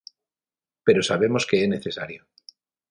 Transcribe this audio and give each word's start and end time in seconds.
Pero 0.85 1.07
sabemos 1.09 1.43
que 1.49 1.57
é 1.65 1.67
necesario. 1.75 2.21